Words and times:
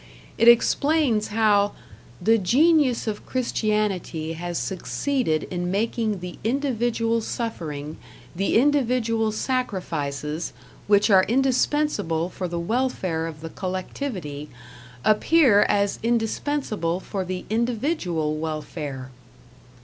It 0.35 0.47
explains 0.47 1.27
how 1.27 1.73
"the 2.19 2.39
genius 2.39 3.05
of 3.05 3.23
Christianity 3.23 4.33
has 4.33 4.57
succeeded 4.57 5.43
in 5.51 5.69
making 5.69 6.21
the 6.21 6.39
individual 6.43 7.21
suffering, 7.21 7.97
the 8.35 8.57
individual 8.57 9.31
sacrifices, 9.31 10.53
which 10.87 11.11
are 11.11 11.21
indispensible 11.25 12.29
for 12.31 12.47
the 12.47 12.57
welfare 12.59 13.27
of 13.27 13.41
the 13.41 13.49
collectivity, 13.51 14.49
appear 15.05 15.67
as 15.69 15.99
indispensible 16.01 16.99
for 16.99 17.23
the 17.23 17.45
individual 17.51 18.37
welfare." 18.37 19.11